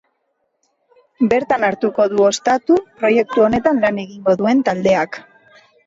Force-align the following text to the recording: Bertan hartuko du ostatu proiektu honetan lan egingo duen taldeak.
Bertan 1.33 1.67
hartuko 1.67 2.09
du 2.15 2.27
ostatu 2.31 2.81
proiektu 3.05 3.47
honetan 3.49 3.87
lan 3.87 4.05
egingo 4.09 4.39
duen 4.45 4.69
taldeak. 4.71 5.27